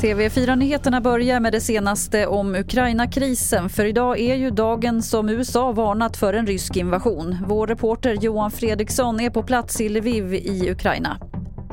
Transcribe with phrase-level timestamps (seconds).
[0.00, 3.68] TV4-nyheterna börjar med det senaste om Ukraina-krisen.
[3.68, 7.36] För idag är ju dagen som USA varnat för en rysk invasion.
[7.46, 11.18] Vår reporter Johan Fredriksson är på plats i Lviv i Ukraina.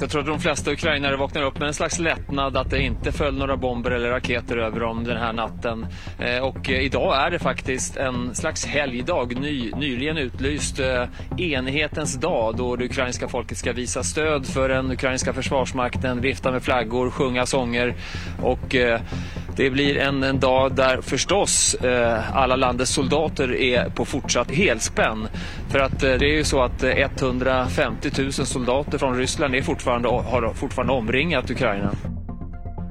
[0.03, 3.11] Jag tror att de flesta ukrainare vaknar upp med en slags lättnad att det inte
[3.11, 5.87] föll några bomber eller raketer över dem den här natten.
[6.19, 11.39] Eh, och eh, idag är det faktiskt en slags helgdag, ny, nyligen utlyst eh, enhetens
[11.39, 16.63] enighetens dag då det ukrainska folket ska visa stöd för den ukrainska försvarsmakten, vifta med
[16.63, 17.95] flaggor, sjunga sånger
[18.41, 18.75] och
[19.55, 25.27] det blir en, en dag där förstås eh, alla landets soldater är på fortsatt helspänn.
[25.69, 29.61] För att eh, det är ju så att eh, 150 000 soldater från Ryssland är
[29.61, 31.91] fortfarande, har fortfarande omringat Ukraina.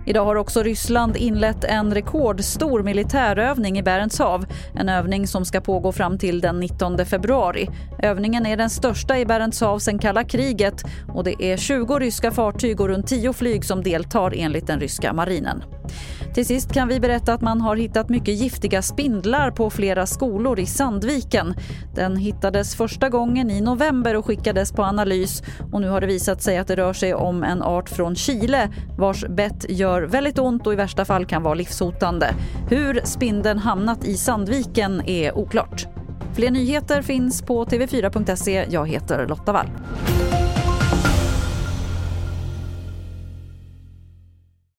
[0.07, 4.47] Idag har också Ryssland inlett en rekordstor militärövning i Barents hav.
[4.75, 7.69] En övning som ska pågå fram till den 19 februari.
[7.99, 10.83] Övningen är den största i Barents hav sedan kalla kriget
[11.15, 15.13] och det är 20 ryska fartyg och runt 10 flyg som deltar enligt den ryska
[15.13, 15.63] marinen.
[16.35, 20.61] Till sist kan vi berätta att man har hittat mycket giftiga spindlar på flera skolor
[20.61, 21.55] i Sandviken.
[21.95, 26.43] Den hittades första gången i november och skickades på analys och nu har det visat
[26.43, 30.67] sig att det rör sig om en art från Chile vars bett gör väldigt ont
[30.67, 32.35] och i värsta fall kan vara livshotande.
[32.69, 35.87] Hur spindeln hamnat i Sandviken är oklart.
[36.35, 38.67] Fler nyheter finns på tv4.se.
[38.71, 39.67] Jag heter Lotta Wall.